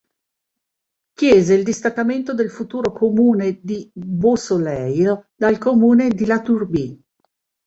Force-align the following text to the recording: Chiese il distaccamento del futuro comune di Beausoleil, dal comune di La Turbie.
Chiese 1.13 1.53
il 1.53 1.63
distaccamento 1.63 2.33
del 2.33 2.49
futuro 2.49 2.91
comune 2.91 3.59
di 3.61 3.87
Beausoleil, 3.93 5.29
dal 5.35 5.59
comune 5.59 6.07
di 6.09 6.25
La 6.25 6.41
Turbie. 6.41 7.03